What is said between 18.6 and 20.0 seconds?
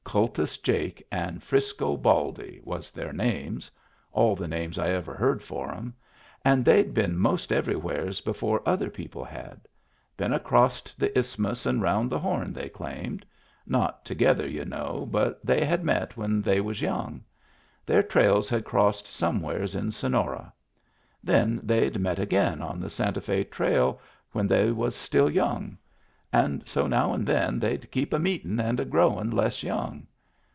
crossed somewheres in